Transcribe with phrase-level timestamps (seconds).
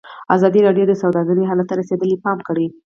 [0.35, 2.67] ازادي راډیو د سوداګري حالت ته رسېدلي پام کړی.